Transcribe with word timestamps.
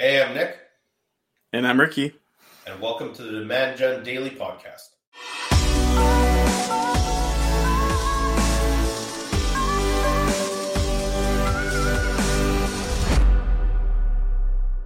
Hey, 0.00 0.22
I'm 0.22 0.32
Nick. 0.32 0.56
And 1.52 1.68
I'm 1.68 1.78
Ricky. 1.78 2.14
And 2.66 2.80
welcome 2.80 3.12
to 3.12 3.22
the 3.22 3.32
Demand 3.32 3.76
Gen 3.76 4.02
Daily 4.02 4.30
Podcast. 4.30 4.88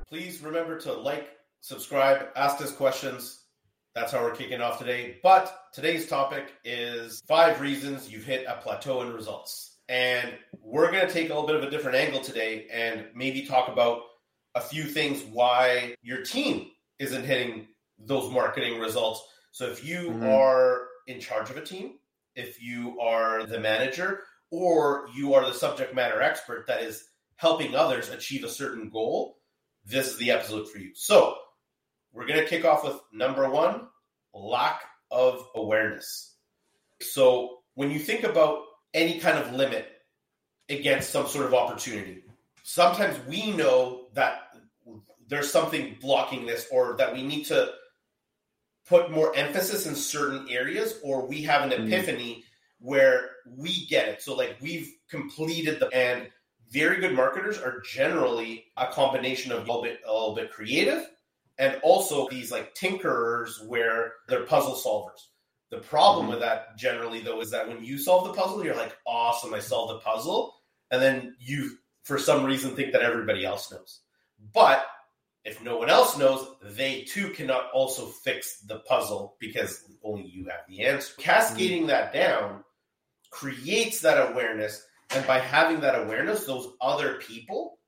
Please 0.08 0.42
remember 0.42 0.80
to 0.80 0.92
like, 0.92 1.28
subscribe, 1.60 2.26
ask 2.34 2.60
us 2.60 2.72
questions. 2.72 3.44
That's 3.94 4.10
how 4.10 4.20
we're 4.20 4.34
kicking 4.34 4.60
off 4.60 4.80
today. 4.80 5.18
But 5.22 5.56
today's 5.72 6.08
topic 6.08 6.54
is 6.64 7.22
five 7.28 7.60
reasons 7.60 8.10
you've 8.10 8.24
hit 8.24 8.46
a 8.48 8.56
plateau 8.56 9.02
in 9.02 9.12
results. 9.12 9.76
And 9.88 10.32
we're 10.60 10.90
going 10.90 11.06
to 11.06 11.12
take 11.12 11.30
a 11.30 11.34
little 11.34 11.46
bit 11.46 11.54
of 11.54 11.62
a 11.62 11.70
different 11.70 11.98
angle 11.98 12.20
today 12.20 12.66
and 12.72 13.06
maybe 13.14 13.46
talk 13.46 13.68
about 13.68 14.00
a 14.54 14.60
few 14.60 14.84
things 14.84 15.22
why 15.32 15.94
your 16.02 16.22
team 16.22 16.68
isn't 16.98 17.24
hitting 17.24 17.66
those 17.98 18.32
marketing 18.32 18.80
results. 18.80 19.22
So 19.52 19.66
if 19.66 19.84
you 19.84 20.10
mm-hmm. 20.10 20.26
are 20.26 20.86
in 21.06 21.20
charge 21.20 21.50
of 21.50 21.56
a 21.56 21.64
team, 21.64 21.94
if 22.34 22.62
you 22.62 23.00
are 23.00 23.46
the 23.46 23.60
manager, 23.60 24.20
or 24.50 25.08
you 25.14 25.34
are 25.34 25.44
the 25.44 25.54
subject 25.54 25.94
matter 25.94 26.22
expert 26.22 26.66
that 26.66 26.82
is 26.82 27.04
helping 27.36 27.74
others 27.74 28.08
achieve 28.10 28.44
a 28.44 28.48
certain 28.48 28.88
goal, 28.90 29.38
this 29.84 30.08
is 30.08 30.18
the 30.18 30.30
episode 30.30 30.68
for 30.68 30.78
you. 30.78 30.92
So 30.94 31.36
we're 32.12 32.26
going 32.26 32.40
to 32.40 32.46
kick 32.46 32.64
off 32.64 32.84
with 32.84 33.00
number 33.12 33.48
one 33.48 33.88
lack 34.32 34.82
of 35.10 35.46
awareness. 35.54 36.34
So 37.00 37.58
when 37.74 37.90
you 37.90 37.98
think 37.98 38.24
about 38.24 38.62
any 38.92 39.18
kind 39.18 39.38
of 39.38 39.52
limit 39.52 39.88
against 40.68 41.10
some 41.10 41.26
sort 41.26 41.46
of 41.46 41.54
opportunity, 41.54 42.23
sometimes 42.64 43.16
we 43.28 43.52
know 43.52 44.06
that 44.14 44.48
there's 45.28 45.52
something 45.52 45.96
blocking 46.00 46.46
this 46.46 46.66
or 46.72 46.96
that 46.96 47.12
we 47.12 47.22
need 47.22 47.44
to 47.44 47.70
put 48.88 49.12
more 49.12 49.36
emphasis 49.36 49.86
in 49.86 49.94
certain 49.94 50.46
areas 50.50 50.98
or 51.04 51.26
we 51.26 51.42
have 51.42 51.62
an 51.62 51.70
mm-hmm. 51.70 51.92
epiphany 51.92 52.32
mm-hmm. 52.32 52.88
where 52.88 53.30
we 53.46 53.86
get 53.86 54.08
it 54.08 54.22
so 54.22 54.34
like 54.34 54.56
we've 54.60 54.90
completed 55.08 55.78
the 55.78 55.88
and 55.94 56.28
very 56.70 57.00
good 57.00 57.14
marketers 57.14 57.58
are 57.58 57.80
generally 57.80 58.64
a 58.78 58.86
combination 58.86 59.52
of 59.52 59.58
a 59.58 59.60
little 59.60 59.82
bit 59.82 60.00
a 60.06 60.12
little 60.12 60.34
bit 60.34 60.50
creative 60.50 61.06
and 61.58 61.78
also 61.82 62.26
these 62.28 62.50
like 62.50 62.74
tinkerers 62.74 63.64
where 63.66 64.14
they're 64.26 64.44
puzzle 64.44 64.74
solvers 64.74 65.28
the 65.70 65.78
problem 65.78 66.24
mm-hmm. 66.24 66.32
with 66.32 66.40
that 66.40 66.76
generally 66.78 67.20
though 67.20 67.40
is 67.42 67.50
that 67.50 67.68
when 67.68 67.84
you 67.84 67.98
solve 67.98 68.26
the 68.26 68.32
puzzle 68.32 68.64
you're 68.64 68.74
like 68.74 68.96
awesome 69.06 69.52
i 69.52 69.58
solved 69.58 69.92
the 69.92 69.98
puzzle 69.98 70.54
and 70.90 71.02
then 71.02 71.36
you 71.38 71.76
for 72.04 72.18
some 72.18 72.44
reason 72.44 72.76
think 72.76 72.92
that 72.92 73.02
everybody 73.02 73.44
else 73.44 73.72
knows. 73.72 74.00
But 74.52 74.86
if 75.44 75.62
no 75.62 75.76
one 75.76 75.90
else 75.90 76.16
knows, 76.16 76.46
they 76.62 77.02
too 77.02 77.30
cannot 77.30 77.70
also 77.72 78.06
fix 78.06 78.60
the 78.60 78.78
puzzle 78.80 79.36
because 79.40 79.84
only 80.02 80.28
you 80.28 80.46
have 80.46 80.60
the 80.68 80.84
answer. 80.84 81.12
Cascading 81.18 81.80
mm-hmm. 81.80 81.88
that 81.88 82.12
down 82.12 82.64
creates 83.30 84.00
that 84.00 84.30
awareness. 84.30 84.84
And 85.10 85.26
by 85.26 85.38
having 85.38 85.80
that 85.80 86.00
awareness, 86.00 86.44
those 86.44 86.68
other 86.80 87.16
people 87.16 87.78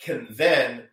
can 0.00 0.28
then 0.30 0.84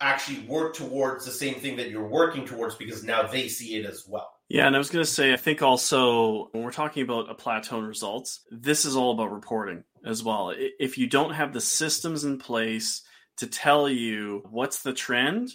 actually 0.00 0.40
work 0.40 0.74
towards 0.74 1.24
the 1.24 1.32
same 1.32 1.54
thing 1.54 1.76
that 1.76 1.90
you're 1.90 2.06
working 2.06 2.44
towards 2.44 2.74
because 2.74 3.04
now 3.04 3.22
they 3.22 3.48
see 3.48 3.76
it 3.76 3.86
as 3.86 4.04
well. 4.06 4.30
Yeah, 4.52 4.66
and 4.66 4.76
I 4.76 4.78
was 4.78 4.90
going 4.90 5.02
to 5.02 5.10
say, 5.10 5.32
I 5.32 5.38
think 5.38 5.62
also 5.62 6.50
when 6.52 6.62
we're 6.62 6.72
talking 6.72 7.02
about 7.02 7.30
a 7.30 7.34
plateau 7.34 7.78
in 7.78 7.86
results, 7.86 8.40
this 8.50 8.84
is 8.84 8.94
all 8.94 9.12
about 9.12 9.32
reporting 9.32 9.82
as 10.04 10.22
well. 10.22 10.52
If 10.54 10.98
you 10.98 11.06
don't 11.06 11.32
have 11.32 11.54
the 11.54 11.60
systems 11.62 12.24
in 12.24 12.36
place 12.38 13.00
to 13.38 13.46
tell 13.46 13.88
you 13.88 14.42
what's 14.50 14.82
the 14.82 14.92
trend, 14.92 15.54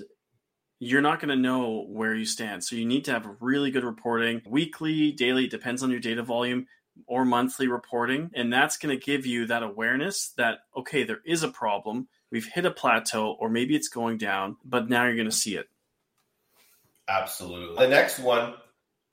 you're 0.80 1.04
not 1.04 1.20
going 1.20 1.30
to 1.30 1.36
know 1.36 1.86
where 1.88 2.16
you 2.16 2.26
stand. 2.26 2.64
So 2.64 2.76
you 2.76 2.88
need 2.88 3.06
to 3.06 3.12
have 3.12 3.30
really 3.40 3.70
good 3.70 3.84
reporting, 3.84 4.42
weekly, 4.48 5.12
daily, 5.12 5.46
depends 5.46 5.84
on 5.84 5.92
your 5.92 6.00
data 6.00 6.24
volume, 6.24 6.66
or 7.06 7.24
monthly 7.24 7.68
reporting. 7.68 8.32
And 8.34 8.52
that's 8.52 8.78
going 8.78 9.00
to 9.00 9.06
give 9.06 9.28
you 9.28 9.46
that 9.46 9.62
awareness 9.62 10.30
that, 10.38 10.62
okay, 10.76 11.04
there 11.04 11.22
is 11.24 11.44
a 11.44 11.50
problem. 11.50 12.08
We've 12.32 12.48
hit 12.52 12.66
a 12.66 12.72
plateau, 12.72 13.38
or 13.40 13.48
maybe 13.48 13.76
it's 13.76 13.90
going 13.90 14.18
down, 14.18 14.58
but 14.66 14.90
now 14.90 15.06
you're 15.06 15.14
going 15.14 15.30
to 15.30 15.32
see 15.32 15.56
it. 15.56 15.68
Absolutely. 17.08 17.86
The 17.86 17.92
next 17.92 18.18
one 18.18 18.56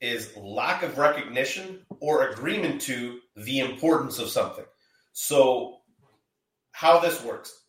is 0.05 0.35
lack 0.37 0.83
of 0.83 0.99
recognition 0.99 1.79
or 1.99 2.29
agreement 2.29 2.79
to 2.79 3.19
the 3.35 3.59
importance 3.59 4.19
of 4.19 4.29
something. 4.29 4.65
So, 5.13 5.77
how 6.71 6.99
this 6.99 7.23
works, 7.23 7.63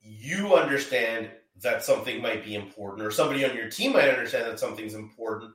you 0.00 0.54
understand 0.54 1.30
that 1.62 1.84
something 1.84 2.22
might 2.22 2.44
be 2.44 2.54
important, 2.54 3.06
or 3.06 3.10
somebody 3.10 3.44
on 3.44 3.54
your 3.54 3.68
team 3.68 3.92
might 3.92 4.08
understand 4.08 4.46
that 4.46 4.58
something's 4.58 4.94
important, 4.94 5.52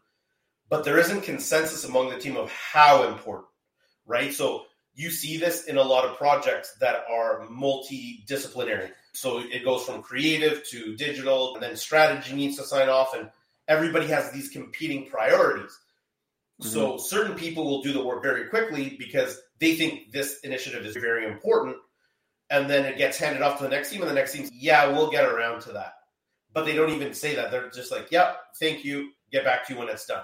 but 0.69 0.83
there 0.83 0.99
isn't 0.99 1.23
consensus 1.23 1.85
among 1.85 2.09
the 2.09 2.19
team 2.19 2.37
of 2.37 2.51
how 2.51 3.07
important, 3.07 3.47
right? 4.05 4.31
So, 4.31 4.65
you 4.93 5.09
see 5.09 5.37
this 5.37 5.65
in 5.65 5.77
a 5.77 5.83
lot 5.83 6.05
of 6.05 6.17
projects 6.17 6.75
that 6.81 7.05
are 7.09 7.47
multidisciplinary. 7.47 8.91
So, 9.13 9.39
it 9.39 9.63
goes 9.63 9.85
from 9.85 10.03
creative 10.03 10.67
to 10.67 10.95
digital, 10.97 11.55
and 11.55 11.63
then 11.63 11.75
strategy 11.75 12.35
needs 12.35 12.57
to 12.57 12.63
sign 12.63 12.89
off, 12.89 13.15
and 13.15 13.29
everybody 13.67 14.07
has 14.07 14.29
these 14.31 14.49
competing 14.49 15.09
priorities. 15.09 15.79
Mm-hmm. 16.61 16.69
So, 16.69 16.97
certain 16.97 17.35
people 17.35 17.65
will 17.65 17.81
do 17.81 17.93
the 17.93 18.03
work 18.03 18.21
very 18.21 18.47
quickly 18.47 18.95
because 18.97 19.39
they 19.59 19.75
think 19.75 20.11
this 20.11 20.39
initiative 20.43 20.85
is 20.85 20.95
very 20.95 21.25
important. 21.25 21.75
And 22.49 22.69
then 22.69 22.85
it 22.85 22.97
gets 22.97 23.17
handed 23.17 23.41
off 23.41 23.57
to 23.57 23.63
the 23.63 23.69
next 23.69 23.89
team, 23.91 24.01
and 24.01 24.09
the 24.09 24.15
next 24.15 24.33
team's, 24.33 24.51
yeah, 24.53 24.87
we'll 24.87 25.09
get 25.09 25.25
around 25.25 25.61
to 25.61 25.71
that. 25.73 25.93
But 26.53 26.65
they 26.65 26.75
don't 26.75 26.91
even 26.91 27.13
say 27.13 27.35
that. 27.35 27.49
They're 27.49 27.69
just 27.69 27.91
like, 27.91 28.11
yep, 28.11 28.37
thank 28.59 28.83
you, 28.83 29.11
get 29.31 29.45
back 29.45 29.65
to 29.67 29.73
you 29.73 29.79
when 29.79 29.87
it's 29.87 30.05
done. 30.05 30.23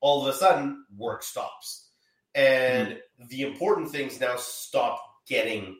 All 0.00 0.20
of 0.20 0.34
a 0.34 0.36
sudden, 0.36 0.84
work 0.96 1.22
stops. 1.22 1.88
And 2.34 2.88
mm-hmm. 2.88 3.26
the 3.28 3.42
important 3.42 3.90
things 3.90 4.20
now 4.20 4.36
stop 4.36 5.02
getting 5.26 5.78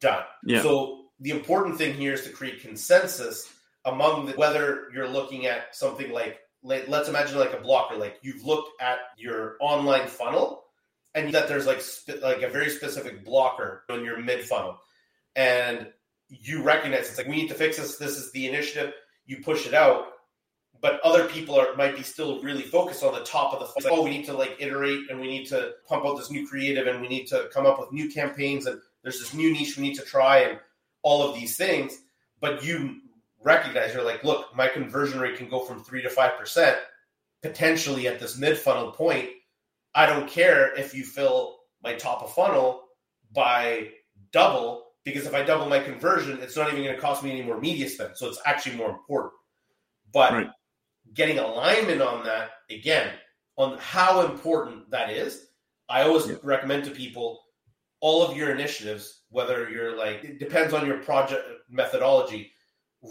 done. 0.00 0.24
Yeah. 0.44 0.62
So 0.62 1.10
the 1.20 1.30
important 1.30 1.78
thing 1.78 1.94
here 1.94 2.14
is 2.14 2.24
to 2.24 2.30
create 2.30 2.60
consensus 2.60 3.48
among 3.84 4.26
the, 4.26 4.32
whether 4.32 4.88
you're 4.92 5.08
looking 5.08 5.46
at 5.46 5.74
something 5.74 6.10
like 6.12 6.38
let's 6.62 7.08
imagine 7.08 7.38
like 7.38 7.54
a 7.54 7.60
blocker 7.60 7.96
like 7.96 8.18
you've 8.22 8.44
looked 8.44 8.82
at 8.82 8.98
your 9.16 9.56
online 9.60 10.06
funnel 10.06 10.64
and 11.14 11.32
that 11.34 11.48
there's 11.48 11.66
like 11.66 11.82
like 12.22 12.42
a 12.42 12.48
very 12.48 12.70
specific 12.70 13.24
blocker 13.24 13.84
in 13.88 14.04
your 14.04 14.20
mid 14.20 14.44
funnel, 14.44 14.78
and 15.36 15.88
you 16.28 16.62
recognize 16.62 17.08
it's 17.08 17.18
like 17.18 17.26
we 17.26 17.36
need 17.36 17.48
to 17.48 17.54
fix 17.54 17.76
this. 17.76 17.96
This 17.96 18.16
is 18.16 18.30
the 18.32 18.46
initiative. 18.46 18.92
You 19.26 19.38
push 19.42 19.66
it 19.66 19.74
out, 19.74 20.06
but 20.80 21.00
other 21.00 21.26
people 21.28 21.58
are 21.58 21.74
might 21.76 21.96
be 21.96 22.02
still 22.02 22.42
really 22.42 22.62
focused 22.62 23.02
on 23.02 23.12
the 23.14 23.24
top 23.24 23.52
of 23.52 23.60
the. 23.60 23.66
Funnel. 23.66 23.90
Like, 23.90 24.00
oh, 24.00 24.04
we 24.04 24.10
need 24.10 24.26
to 24.26 24.34
like 24.34 24.56
iterate, 24.60 25.10
and 25.10 25.20
we 25.20 25.26
need 25.26 25.46
to 25.46 25.72
pump 25.88 26.06
out 26.06 26.16
this 26.16 26.30
new 26.30 26.46
creative, 26.46 26.86
and 26.86 27.00
we 27.00 27.08
need 27.08 27.26
to 27.28 27.48
come 27.52 27.66
up 27.66 27.80
with 27.80 27.92
new 27.92 28.08
campaigns, 28.10 28.66
and 28.66 28.80
there's 29.02 29.18
this 29.18 29.34
new 29.34 29.52
niche 29.52 29.76
we 29.76 29.82
need 29.82 29.96
to 29.96 30.04
try, 30.04 30.40
and 30.40 30.58
all 31.02 31.22
of 31.22 31.34
these 31.34 31.56
things. 31.56 31.98
But 32.40 32.64
you 32.64 33.00
recognize 33.42 33.94
you're 33.94 34.04
like, 34.04 34.24
look, 34.24 34.54
my 34.54 34.68
conversion 34.68 35.20
rate 35.20 35.36
can 35.36 35.48
go 35.48 35.60
from 35.60 35.82
three 35.82 36.02
to 36.02 36.10
five 36.10 36.38
percent 36.38 36.76
potentially 37.42 38.06
at 38.06 38.20
this 38.20 38.36
mid 38.36 38.58
funnel 38.58 38.92
point 38.92 39.30
I 39.94 40.06
don't 40.06 40.28
care 40.28 40.74
if 40.74 40.94
you 40.94 41.04
fill 41.04 41.58
my 41.82 41.94
top 41.94 42.22
of 42.22 42.32
funnel 42.32 42.84
by 43.32 43.88
double 44.32 44.86
because 45.04 45.26
if 45.26 45.34
I 45.34 45.42
double 45.42 45.66
my 45.66 45.80
conversion, 45.80 46.38
it's 46.40 46.56
not 46.56 46.68
even 46.68 46.84
going 46.84 46.94
to 46.94 47.00
cost 47.00 47.24
me 47.24 47.30
any 47.32 47.42
more 47.42 47.58
media 47.58 47.88
spend. 47.88 48.16
So 48.16 48.28
it's 48.28 48.40
actually 48.44 48.76
more 48.76 48.90
important. 48.90 49.32
But 50.12 50.32
right. 50.32 50.50
getting 51.14 51.38
alignment 51.38 52.02
on 52.02 52.24
that 52.24 52.50
again, 52.70 53.10
on 53.56 53.78
how 53.78 54.26
important 54.26 54.90
that 54.90 55.10
is, 55.10 55.46
I 55.88 56.02
always 56.02 56.28
yeah. 56.28 56.36
recommend 56.42 56.84
to 56.84 56.90
people 56.90 57.40
all 58.00 58.22
of 58.22 58.36
your 58.36 58.50
initiatives, 58.50 59.22
whether 59.30 59.68
you're 59.68 59.96
like, 59.96 60.22
it 60.22 60.38
depends 60.38 60.72
on 60.72 60.86
your 60.86 60.98
project 60.98 61.44
methodology, 61.68 62.52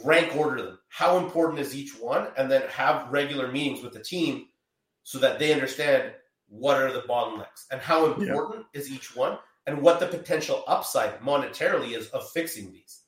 rank 0.04 0.36
order 0.36 0.62
them. 0.62 0.80
How 0.90 1.18
important 1.18 1.60
is 1.60 1.76
each 1.76 2.00
one? 2.00 2.28
And 2.38 2.50
then 2.50 2.64
have 2.70 3.10
regular 3.10 3.52
meetings 3.52 3.84
with 3.84 3.94
the 3.94 4.00
team 4.00 4.46
so 5.04 5.20
that 5.20 5.40
they 5.40 5.54
understand 5.54 6.12
what 6.48 6.78
are 6.82 6.92
the 6.92 7.02
bottlenecks 7.02 7.66
and 7.72 7.82
how 7.82 8.06
important 8.06 8.66
yeah. 8.74 8.80
is 8.80 8.92
each 8.92 9.16
one 9.16 9.38
and 9.68 9.82
what 9.82 10.00
the 10.00 10.08
potential 10.08 10.64
upside 10.68 11.20
monetarily 11.22 11.96
is 11.96 12.08
of 12.10 12.30
fixing 12.32 12.72
these. 12.72 13.02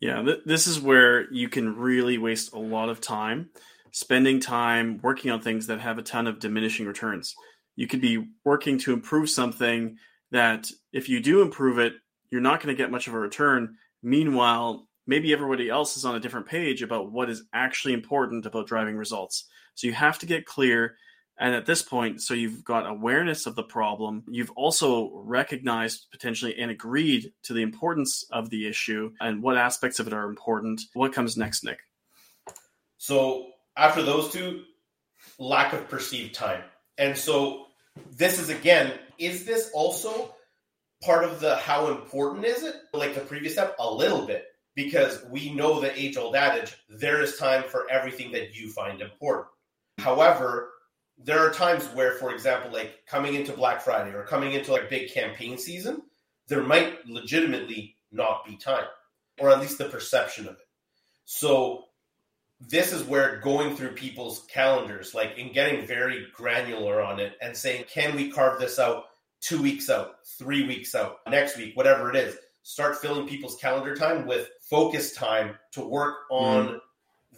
Yeah, 0.00 0.22
th- 0.22 0.40
this 0.44 0.66
is 0.66 0.80
where 0.80 1.32
you 1.32 1.48
can 1.48 1.76
really 1.76 2.18
waste 2.18 2.52
a 2.52 2.58
lot 2.58 2.88
of 2.88 3.00
time 3.00 3.50
spending 3.94 4.40
time 4.40 4.98
working 5.02 5.30
on 5.30 5.40
things 5.40 5.68
that 5.68 5.80
have 5.80 5.98
a 5.98 6.02
ton 6.02 6.26
of 6.26 6.40
diminishing 6.40 6.84
returns. 6.84 7.36
You 7.76 7.86
could 7.86 8.00
be 8.00 8.26
working 8.44 8.76
to 8.80 8.92
improve 8.92 9.30
something 9.30 9.98
that 10.32 10.68
if 10.92 11.08
you 11.08 11.20
do 11.20 11.42
improve 11.42 11.78
it, 11.78 11.92
you're 12.28 12.40
not 12.40 12.60
going 12.60 12.74
to 12.74 12.82
get 12.82 12.90
much 12.90 13.06
of 13.06 13.14
a 13.14 13.18
return. 13.18 13.76
Meanwhile, 14.02 14.88
maybe 15.06 15.32
everybody 15.32 15.68
else 15.68 15.96
is 15.96 16.04
on 16.04 16.14
a 16.14 16.20
different 16.20 16.46
page 16.46 16.82
about 16.82 17.12
what 17.12 17.30
is 17.30 17.44
actually 17.52 17.94
important 17.94 18.46
about 18.46 18.66
driving 18.66 18.96
results. 18.96 19.44
So 19.74 19.86
you 19.86 19.92
have 19.92 20.18
to 20.20 20.26
get 20.26 20.46
clear 20.46 20.96
and 21.38 21.54
at 21.54 21.66
this 21.66 21.82
point, 21.82 22.22
so 22.22 22.32
you've 22.32 22.64
got 22.64 22.88
awareness 22.88 23.46
of 23.46 23.56
the 23.56 23.62
problem. 23.64 24.22
You've 24.28 24.52
also 24.52 25.10
recognized 25.14 26.06
potentially 26.12 26.56
and 26.58 26.70
agreed 26.70 27.32
to 27.44 27.52
the 27.52 27.62
importance 27.62 28.24
of 28.30 28.50
the 28.50 28.68
issue 28.68 29.12
and 29.20 29.42
what 29.42 29.56
aspects 29.56 29.98
of 29.98 30.06
it 30.06 30.12
are 30.12 30.28
important. 30.28 30.80
What 30.92 31.12
comes 31.12 31.36
next, 31.36 31.64
Nick? 31.64 31.80
So 32.98 33.48
after 33.76 34.02
those 34.02 34.32
two, 34.32 34.62
lack 35.38 35.72
of 35.72 35.88
perceived 35.88 36.34
time. 36.34 36.62
And 36.98 37.18
so 37.18 37.66
this 38.16 38.38
is 38.38 38.48
again, 38.48 38.92
is 39.18 39.44
this 39.44 39.70
also 39.74 40.36
part 41.02 41.24
of 41.24 41.40
the 41.40 41.56
how 41.56 41.88
important 41.88 42.44
is 42.44 42.62
it? 42.62 42.76
Like 42.92 43.14
the 43.14 43.20
previous 43.20 43.54
step, 43.54 43.74
a 43.80 43.90
little 43.90 44.24
bit, 44.24 44.44
because 44.74 45.24
we 45.30 45.52
know 45.52 45.80
the 45.80 45.98
age 45.98 46.16
old 46.16 46.34
adage 46.34 46.76
there 46.88 47.22
is 47.22 47.36
time 47.36 47.64
for 47.68 47.88
everything 47.90 48.32
that 48.32 48.56
you 48.56 48.70
find 48.70 49.00
important. 49.00 49.48
However, 49.98 50.70
there 51.16 51.38
are 51.38 51.52
times 51.52 51.84
where, 51.94 52.12
for 52.12 52.34
example, 52.34 52.72
like 52.72 53.06
coming 53.06 53.34
into 53.34 53.52
Black 53.52 53.82
Friday 53.82 54.12
or 54.12 54.24
coming 54.24 54.52
into 54.52 54.72
like 54.72 54.90
big 54.90 55.12
campaign 55.12 55.58
season, 55.58 56.02
there 56.48 56.62
might 56.62 57.06
legitimately 57.06 57.96
not 58.10 58.44
be 58.44 58.56
time, 58.56 58.86
or 59.38 59.50
at 59.50 59.60
least 59.60 59.78
the 59.78 59.84
perception 59.84 60.46
of 60.46 60.54
it. 60.54 60.68
So 61.24 61.84
this 62.60 62.92
is 62.92 63.04
where 63.04 63.40
going 63.40 63.76
through 63.76 63.90
people's 63.90 64.44
calendars, 64.48 65.14
like 65.14 65.38
and 65.38 65.54
getting 65.54 65.86
very 65.86 66.26
granular 66.34 67.00
on 67.00 67.20
it 67.20 67.34
and 67.40 67.56
saying, 67.56 67.84
can 67.88 68.16
we 68.16 68.30
carve 68.30 68.58
this 68.58 68.78
out 68.78 69.04
two 69.44 69.60
weeks 69.60 69.90
out, 69.90 70.16
three 70.38 70.66
weeks 70.66 70.94
out, 70.94 71.18
next 71.28 71.56
week, 71.58 71.76
whatever 71.76 72.08
it 72.10 72.16
is. 72.16 72.36
Start 72.64 72.96
filling 72.96 73.28
people's 73.28 73.56
calendar 73.56 73.94
time 73.94 74.26
with 74.26 74.48
focus 74.62 75.12
time 75.12 75.54
to 75.72 75.82
work 75.82 76.16
on 76.30 76.66
mm. 76.66 76.80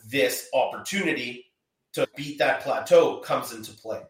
this 0.08 0.48
opportunity 0.54 1.46
to 1.94 2.08
beat 2.16 2.38
that 2.38 2.60
plateau 2.60 3.18
comes 3.18 3.52
into 3.52 3.72
play. 3.72 4.00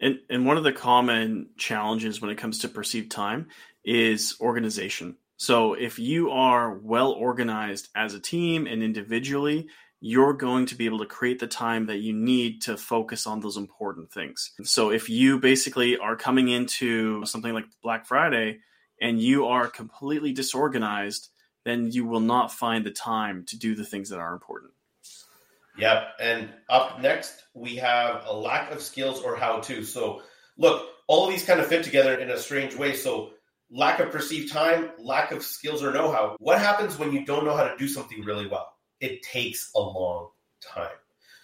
And, 0.00 0.20
and 0.30 0.46
one 0.46 0.56
of 0.56 0.64
the 0.64 0.72
common 0.72 1.50
challenges 1.58 2.22
when 2.22 2.30
it 2.30 2.38
comes 2.38 2.60
to 2.60 2.68
perceived 2.68 3.12
time 3.12 3.48
is 3.84 4.36
organization. 4.40 5.16
So 5.36 5.74
if 5.74 5.98
you 5.98 6.30
are 6.30 6.78
well 6.78 7.12
organized 7.12 7.90
as 7.94 8.14
a 8.14 8.20
team 8.20 8.66
and 8.66 8.82
individually, 8.82 9.68
you're 10.00 10.32
going 10.32 10.64
to 10.66 10.74
be 10.74 10.86
able 10.86 11.00
to 11.00 11.06
create 11.06 11.40
the 11.40 11.46
time 11.46 11.86
that 11.86 11.98
you 11.98 12.14
need 12.14 12.62
to 12.62 12.78
focus 12.78 13.26
on 13.26 13.40
those 13.40 13.58
important 13.58 14.10
things. 14.10 14.52
So 14.62 14.90
if 14.90 15.10
you 15.10 15.38
basically 15.38 15.98
are 15.98 16.16
coming 16.16 16.48
into 16.48 17.26
something 17.26 17.52
like 17.52 17.66
Black 17.82 18.06
Friday 18.06 18.60
and 19.02 19.20
you 19.20 19.46
are 19.48 19.68
completely 19.68 20.32
disorganized, 20.32 21.28
then 21.64 21.90
you 21.92 22.06
will 22.06 22.20
not 22.20 22.52
find 22.52 22.86
the 22.86 22.90
time 22.90 23.44
to 23.48 23.58
do 23.58 23.74
the 23.74 23.84
things 23.84 24.08
that 24.08 24.18
are 24.18 24.32
important. 24.32 24.72
Yep. 25.76 26.14
And 26.18 26.48
up 26.70 27.00
next, 27.00 27.34
we 27.52 27.76
have 27.76 28.24
a 28.26 28.32
lack 28.32 28.70
of 28.72 28.80
skills 28.80 29.20
or 29.22 29.36
how 29.36 29.60
to. 29.60 29.84
So, 29.84 30.22
look, 30.56 30.88
all 31.06 31.26
of 31.26 31.30
these 31.30 31.44
kind 31.44 31.60
of 31.60 31.66
fit 31.66 31.84
together 31.84 32.14
in 32.14 32.30
a 32.30 32.38
strange 32.38 32.74
way. 32.74 32.94
So, 32.94 33.32
lack 33.70 34.00
of 34.00 34.10
perceived 34.10 34.52
time, 34.52 34.90
lack 34.98 35.32
of 35.32 35.42
skills 35.42 35.82
or 35.82 35.92
know 35.92 36.10
how. 36.10 36.36
What 36.38 36.58
happens 36.58 36.98
when 36.98 37.12
you 37.12 37.26
don't 37.26 37.44
know 37.44 37.56
how 37.56 37.64
to 37.64 37.76
do 37.76 37.88
something 37.88 38.22
really 38.24 38.46
well? 38.46 38.72
it 39.02 39.22
takes 39.22 39.70
a 39.74 39.80
long 39.80 40.30
time. 40.62 40.96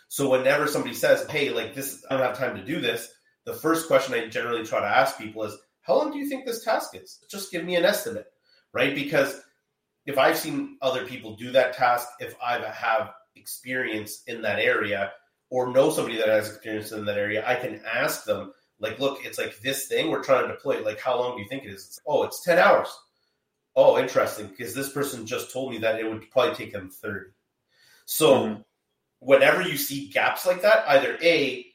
So 0.09 0.31
whenever 0.31 0.67
somebody 0.67 0.95
says, 0.95 1.29
"Hey, 1.29 1.51
like 1.51 1.75
this, 1.75 2.03
I 2.09 2.17
don't 2.17 2.25
have 2.25 2.39
time 2.39 2.57
to 2.57 2.65
do 2.65 2.81
this," 2.81 3.13
the 3.45 3.53
first 3.53 3.89
question 3.89 4.15
I 4.15 4.27
generally 4.29 4.65
try 4.65 4.81
to 4.81 4.87
ask 4.87 5.19
people 5.19 5.43
is, 5.45 5.59
"How 5.89 5.97
long 5.97 6.13
do 6.13 6.19
you 6.19 6.29
think 6.29 6.47
this 6.47 6.65
task 6.65 6.95
is?" 6.95 7.19
Just 7.29 7.51
give 7.51 7.65
me 7.65 7.75
an 7.75 7.85
estimate, 7.85 8.31
right? 8.73 8.95
Because 8.95 9.43
if 10.07 10.17
I've 10.17 10.39
seen 10.39 10.79
other 10.81 11.05
people 11.05 11.35
do 11.35 11.51
that 11.53 11.75
task, 11.75 12.09
if 12.21 12.35
I 12.43 12.59
have 12.61 13.15
experience 13.35 14.23
in 14.27 14.41
that 14.43 14.59
area 14.59 15.13
or 15.51 15.73
know 15.73 15.91
somebody 15.91 16.17
that 16.17 16.29
has 16.29 16.49
experience 16.49 16.93
in 16.93 17.05
that 17.05 17.19
area, 17.19 17.47
I 17.47 17.55
can 17.55 17.83
ask 17.91 18.25
them, 18.25 18.53
like, 18.79 18.99
look, 18.99 19.25
it's 19.25 19.39
like 19.39 19.59
this 19.61 19.87
thing 19.87 20.11
we're 20.11 20.23
trying 20.23 20.47
to 20.47 20.55
deploy. 20.55 20.83
Like, 20.83 21.01
how 21.01 21.19
long 21.19 21.37
do 21.37 21.43
you 21.43 21.49
think 21.49 21.65
it 21.65 21.73
is? 21.73 21.87
It's, 21.87 22.01
oh, 22.07 22.23
it's 22.23 22.43
10 22.45 22.59
hours. 22.59 22.89
Oh, 23.77 23.99
interesting. 23.99 24.47
Because 24.47 24.75
this 24.75 24.93
person 24.93 25.27
just 25.27 25.53
told 25.53 25.73
me 25.73 25.79
that 25.79 26.01
it 26.01 26.09
would 26.09 26.31
probably 26.31 26.55
take 26.55 26.73
them 26.73 26.91
30. 26.91 27.31
So 28.07 28.35
mm-hmm. 28.35 28.61
whenever 29.21 29.63
you 29.63 29.77
see 29.77 30.09
gaps 30.09 30.47
like 30.47 30.63
that, 30.63 30.89
either 30.89 31.19
A, 31.23 31.67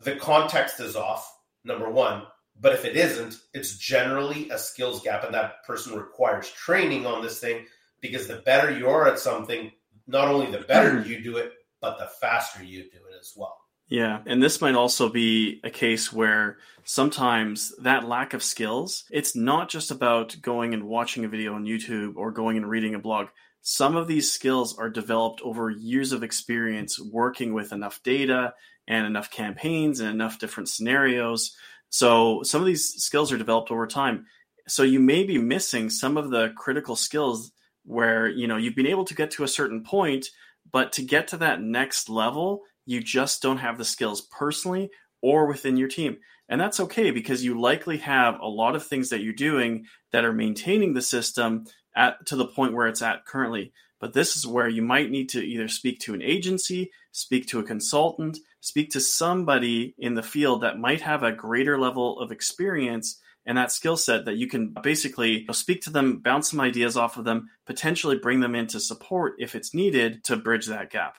the 0.00 0.16
context 0.16 0.80
is 0.80 0.96
off, 0.96 1.38
number 1.64 1.90
one. 1.90 2.22
But 2.60 2.74
if 2.74 2.84
it 2.84 2.96
isn't, 2.96 3.36
it's 3.54 3.78
generally 3.78 4.50
a 4.50 4.58
skills 4.58 5.02
gap, 5.02 5.24
and 5.24 5.34
that 5.34 5.64
person 5.64 5.96
requires 5.96 6.50
training 6.50 7.06
on 7.06 7.22
this 7.22 7.40
thing 7.40 7.66
because 8.00 8.26
the 8.26 8.36
better 8.36 8.76
you 8.76 8.88
are 8.88 9.08
at 9.08 9.18
something, 9.18 9.72
not 10.06 10.28
only 10.28 10.50
the 10.50 10.64
better 10.64 10.96
mm-hmm. 10.96 11.10
you 11.10 11.22
do 11.22 11.36
it, 11.38 11.52
but 11.80 11.98
the 11.98 12.06
faster 12.20 12.62
you 12.62 12.82
do 12.82 12.98
it 12.98 13.18
as 13.18 13.32
well. 13.36 13.56
Yeah, 13.88 14.20
and 14.26 14.42
this 14.42 14.60
might 14.60 14.76
also 14.76 15.08
be 15.08 15.60
a 15.64 15.70
case 15.70 16.12
where 16.12 16.58
sometimes 16.84 17.72
that 17.82 18.06
lack 18.06 18.34
of 18.34 18.42
skills, 18.42 19.04
it's 19.10 19.34
not 19.34 19.68
just 19.68 19.90
about 19.90 20.36
going 20.40 20.74
and 20.74 20.84
watching 20.84 21.24
a 21.24 21.28
video 21.28 21.54
on 21.54 21.64
YouTube 21.64 22.14
or 22.16 22.30
going 22.30 22.56
and 22.56 22.68
reading 22.68 22.94
a 22.94 23.00
blog 23.00 23.28
some 23.62 23.96
of 23.96 24.08
these 24.08 24.32
skills 24.32 24.78
are 24.78 24.88
developed 24.88 25.42
over 25.42 25.70
years 25.70 26.12
of 26.12 26.22
experience 26.22 26.98
working 26.98 27.52
with 27.52 27.72
enough 27.72 28.02
data 28.02 28.54
and 28.88 29.06
enough 29.06 29.30
campaigns 29.30 30.00
and 30.00 30.08
enough 30.08 30.38
different 30.38 30.68
scenarios. 30.68 31.54
So 31.90 32.42
some 32.42 32.60
of 32.60 32.66
these 32.66 32.94
skills 33.02 33.32
are 33.32 33.38
developed 33.38 33.70
over 33.70 33.86
time. 33.86 34.26
So 34.68 34.82
you 34.82 35.00
may 35.00 35.24
be 35.24 35.38
missing 35.38 35.90
some 35.90 36.16
of 36.16 36.30
the 36.30 36.52
critical 36.56 36.96
skills 36.96 37.52
where 37.84 38.28
you 38.28 38.46
know 38.46 38.56
you've 38.56 38.76
been 38.76 38.86
able 38.86 39.04
to 39.04 39.14
get 39.14 39.32
to 39.32 39.44
a 39.44 39.48
certain 39.48 39.82
point, 39.82 40.26
but 40.70 40.92
to 40.92 41.02
get 41.02 41.28
to 41.28 41.36
that 41.38 41.60
next 41.60 42.08
level, 42.08 42.62
you 42.86 43.02
just 43.02 43.42
don't 43.42 43.58
have 43.58 43.78
the 43.78 43.84
skills 43.84 44.20
personally 44.22 44.90
or 45.22 45.46
within 45.46 45.76
your 45.76 45.88
team. 45.88 46.18
And 46.48 46.60
that's 46.60 46.80
okay 46.80 47.10
because 47.10 47.44
you 47.44 47.60
likely 47.60 47.98
have 47.98 48.40
a 48.40 48.48
lot 48.48 48.74
of 48.74 48.84
things 48.84 49.10
that 49.10 49.22
you're 49.22 49.32
doing 49.32 49.86
that 50.12 50.24
are 50.24 50.32
maintaining 50.32 50.94
the 50.94 51.02
system 51.02 51.64
at 51.94 52.26
to 52.26 52.36
the 52.36 52.46
point 52.46 52.74
where 52.74 52.88
it's 52.88 53.02
at 53.02 53.24
currently. 53.24 53.72
But 54.00 54.14
this 54.14 54.34
is 54.34 54.46
where 54.46 54.68
you 54.68 54.82
might 54.82 55.10
need 55.10 55.28
to 55.30 55.40
either 55.40 55.68
speak 55.68 56.00
to 56.00 56.14
an 56.14 56.22
agency, 56.22 56.90
speak 57.12 57.46
to 57.48 57.60
a 57.60 57.64
consultant, 57.64 58.38
speak 58.60 58.90
to 58.90 59.00
somebody 59.00 59.94
in 59.98 60.14
the 60.14 60.22
field 60.22 60.62
that 60.62 60.78
might 60.78 61.00
have 61.00 61.22
a 61.22 61.32
greater 61.32 61.78
level 61.78 62.18
of 62.20 62.32
experience 62.32 63.20
and 63.46 63.56
that 63.56 63.72
skill 63.72 63.96
set 63.96 64.26
that 64.26 64.36
you 64.36 64.46
can 64.46 64.74
basically 64.82 65.46
speak 65.52 65.82
to 65.82 65.90
them, 65.90 66.18
bounce 66.18 66.50
some 66.50 66.60
ideas 66.60 66.96
off 66.96 67.16
of 67.16 67.24
them, 67.24 67.48
potentially 67.66 68.18
bring 68.18 68.40
them 68.40 68.54
into 68.54 68.78
support 68.78 69.34
if 69.38 69.54
it's 69.54 69.74
needed 69.74 70.22
to 70.24 70.36
bridge 70.36 70.66
that 70.66 70.90
gap. 70.90 71.16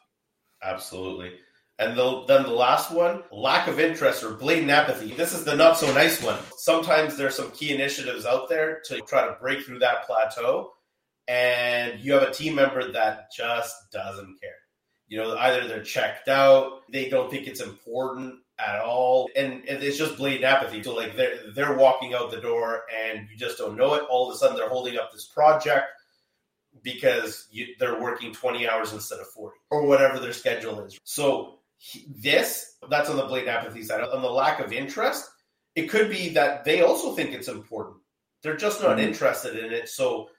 Absolutely. 0.63 1.33
And 1.79 1.97
the, 1.97 2.23
then 2.27 2.43
the 2.43 2.51
last 2.51 2.91
one, 2.91 3.23
lack 3.31 3.67
of 3.67 3.79
interest 3.79 4.23
or 4.23 4.35
blatant 4.35 4.69
apathy. 4.69 5.13
This 5.13 5.33
is 5.33 5.43
the 5.43 5.55
not 5.55 5.77
so 5.77 5.91
nice 5.93 6.21
one. 6.21 6.37
Sometimes 6.57 7.17
there's 7.17 7.35
some 7.35 7.49
key 7.51 7.73
initiatives 7.73 8.23
out 8.23 8.47
there 8.49 8.81
to 8.85 9.01
try 9.01 9.25
to 9.25 9.35
break 9.41 9.65
through 9.65 9.79
that 9.79 10.05
plateau, 10.05 10.73
and 11.27 11.99
you 11.99 12.13
have 12.13 12.21
a 12.21 12.31
team 12.31 12.53
member 12.53 12.91
that 12.91 13.31
just 13.35 13.75
doesn't 13.91 14.39
care. 14.39 14.60
You 15.11 15.17
know, 15.17 15.35
either 15.37 15.67
they're 15.67 15.83
checked 15.83 16.29
out, 16.29 16.83
they 16.89 17.09
don't 17.09 17.29
think 17.29 17.45
it's 17.45 17.59
important 17.59 18.35
at 18.57 18.79
all, 18.79 19.29
and, 19.35 19.51
and 19.67 19.83
it's 19.83 19.97
just 19.97 20.15
blatant 20.15 20.45
apathy. 20.45 20.81
So 20.81 20.95
like 20.95 21.17
they're 21.17 21.51
they're 21.53 21.75
walking 21.75 22.13
out 22.13 22.31
the 22.31 22.39
door, 22.39 22.83
and 22.95 23.27
you 23.29 23.35
just 23.35 23.57
don't 23.57 23.75
know 23.75 23.95
it. 23.95 24.03
All 24.09 24.29
of 24.29 24.33
a 24.33 24.37
sudden, 24.37 24.55
they're 24.55 24.69
holding 24.69 24.97
up 24.97 25.11
this 25.11 25.25
project 25.25 25.87
because 26.81 27.49
you, 27.51 27.75
they're 27.77 27.99
working 27.99 28.31
20 28.31 28.69
hours 28.69 28.93
instead 28.93 29.19
of 29.19 29.27
40 29.27 29.57
or 29.69 29.85
whatever 29.85 30.17
their 30.17 30.31
schedule 30.31 30.79
is. 30.79 30.97
So 31.03 31.59
this 32.07 32.77
that's 32.89 33.09
on 33.09 33.17
the 33.17 33.25
blatant 33.25 33.49
apathy 33.49 33.83
side 33.83 34.01
on 34.01 34.21
the 34.21 34.29
lack 34.29 34.59
of 34.59 34.71
interest 34.71 35.29
it 35.75 35.89
could 35.89 36.09
be 36.09 36.29
that 36.29 36.63
they 36.63 36.81
also 36.81 37.13
think 37.13 37.31
it's 37.31 37.47
important 37.47 37.97
they're 38.43 38.55
just 38.55 38.81
not 38.81 38.97
mm-hmm. 38.97 39.07
interested 39.07 39.57
in 39.57 39.73
it 39.73 39.89
so 39.89 40.29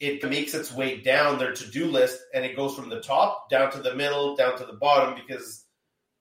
it 0.00 0.28
makes 0.28 0.54
its 0.54 0.72
way 0.72 1.00
down 1.00 1.38
their 1.38 1.52
to-do 1.52 1.86
list 1.86 2.18
and 2.34 2.44
it 2.44 2.56
goes 2.56 2.74
from 2.74 2.88
the 2.88 3.00
top 3.00 3.48
down 3.50 3.70
to 3.70 3.78
the 3.78 3.94
middle 3.94 4.34
down 4.34 4.56
to 4.56 4.64
the 4.64 4.72
bottom 4.74 5.14
because 5.14 5.66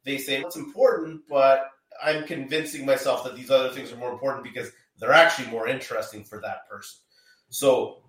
they 0.04 0.18
say 0.18 0.42
it's 0.42 0.56
important 0.56 1.22
but 1.30 1.68
i'm 2.04 2.26
convincing 2.26 2.86
myself 2.86 3.24
that 3.24 3.36
these 3.36 3.50
other 3.50 3.70
things 3.70 3.92
are 3.92 3.98
more 3.98 4.12
important 4.12 4.44
because 4.44 4.72
they're 4.98 5.14
actually 5.14 5.48
more 5.48 5.68
interesting 5.68 6.24
for 6.24 6.42
that 6.42 6.68
person 6.70 7.00
so 7.50 8.04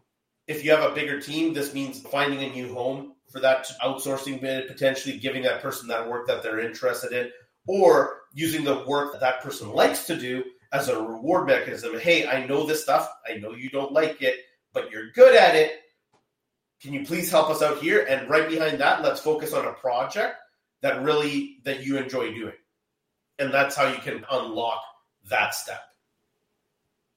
if 0.47 0.65
you 0.65 0.71
have 0.71 0.91
a 0.91 0.95
bigger 0.95 1.21
team 1.21 1.55
this 1.55 1.73
means 1.73 2.00
finding 2.03 2.43
a 2.43 2.53
new 2.53 2.75
home 2.75 3.15
for 3.31 3.41
that 3.41 3.67
outsourcing 3.83 4.41
bid, 4.41 4.67
potentially 4.67 5.19
giving 5.19 5.43
that 5.43 5.62
person 5.62 5.89
that 5.89 6.09
work 6.09 6.27
that 6.27 6.43
they're 6.43 6.61
interested 6.61 7.12
in, 7.12 7.31
or 7.67 8.23
using 8.35 8.65
the 8.65 8.85
work 8.87 9.12
that 9.12 9.21
that 9.21 9.43
person 9.43 9.71
likes 9.73 10.07
to 10.07 10.17
do 10.17 10.43
as 10.73 10.89
a 10.89 11.00
reward 11.00 11.47
mechanism. 11.47 11.99
Hey, 11.99 12.27
I 12.27 12.47
know 12.47 12.67
this 12.67 12.83
stuff. 12.83 13.09
I 13.29 13.39
know 13.39 13.53
you 13.53 13.71
don't 13.71 13.93
like 13.93 14.21
it, 14.23 14.37
but 14.73 14.91
you're 14.91 15.11
good 15.12 15.35
at 15.35 15.55
it. 15.55 15.73
Can 16.83 16.93
you 16.93 17.05
please 17.05 17.31
help 17.31 17.50
us 17.50 17.62
out 17.62 17.79
here? 17.79 18.07
And 18.09 18.29
right 18.29 18.49
behind 18.49 18.81
that, 18.81 19.03
let's 19.03 19.21
focus 19.21 19.53
on 19.53 19.67
a 19.67 19.73
project 19.73 20.37
that 20.83 21.03
really 21.03 21.59
that 21.65 21.85
you 21.85 21.99
enjoy 21.99 22.33
doing. 22.33 22.55
And 23.39 23.53
that's 23.53 23.77
how 23.77 23.89
you 23.89 23.99
can 23.99 24.25
unlock 24.31 24.83
that 25.29 25.55
step. 25.55 25.81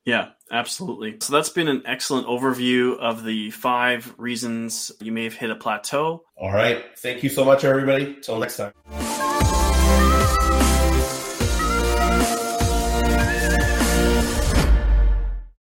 Yeah, 0.05 0.29
absolutely. 0.51 1.17
So 1.21 1.31
that's 1.31 1.49
been 1.49 1.69
an 1.69 1.83
excellent 1.85 2.27
overview 2.27 2.97
of 2.97 3.23
the 3.23 3.51
five 3.51 4.13
reasons 4.17 4.91
you 4.99 5.13
may 5.13 5.23
have 5.23 5.33
hit 5.33 5.49
a 5.49 5.55
plateau. 5.55 6.23
All 6.35 6.51
right. 6.51 6.83
Thank 6.97 7.23
you 7.23 7.29
so 7.29 7.45
much, 7.45 7.63
everybody. 7.63 8.17
Till 8.21 8.37
next 8.37 8.57
time. 8.57 8.73